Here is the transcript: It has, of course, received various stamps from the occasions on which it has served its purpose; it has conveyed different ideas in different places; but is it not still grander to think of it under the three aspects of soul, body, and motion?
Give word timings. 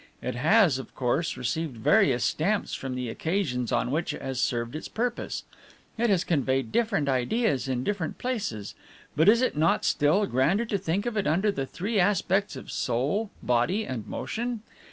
It 0.19 0.33
has, 0.33 0.79
of 0.79 0.95
course, 0.95 1.37
received 1.37 1.77
various 1.77 2.23
stamps 2.25 2.73
from 2.73 2.95
the 2.95 3.07
occasions 3.07 3.71
on 3.71 3.91
which 3.91 4.15
it 4.15 4.21
has 4.23 4.41
served 4.41 4.75
its 4.75 4.87
purpose; 4.87 5.43
it 5.95 6.09
has 6.09 6.23
conveyed 6.23 6.71
different 6.71 7.07
ideas 7.07 7.67
in 7.67 7.83
different 7.83 8.17
places; 8.17 8.73
but 9.15 9.29
is 9.29 9.43
it 9.43 9.55
not 9.55 9.85
still 9.85 10.25
grander 10.25 10.65
to 10.65 10.79
think 10.79 11.05
of 11.05 11.17
it 11.17 11.27
under 11.27 11.51
the 11.51 11.67
three 11.67 11.99
aspects 11.99 12.55
of 12.55 12.71
soul, 12.71 13.29
body, 13.43 13.85
and 13.85 14.07
motion? 14.07 14.61